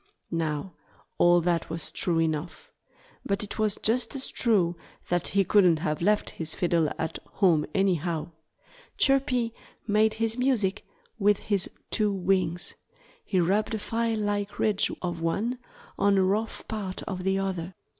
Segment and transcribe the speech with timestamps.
[0.33, 0.73] Now,
[1.19, 2.73] all that was true enough.
[3.23, 4.75] But it was just as true
[5.09, 8.31] that he couldn't have left his fiddle at home anyhow.
[8.97, 9.53] Chirpy
[9.85, 10.87] made his music
[11.19, 12.73] with his two wings.
[13.23, 15.59] He rubbed a file like ridge of one
[15.99, 17.75] on a rough part of the other.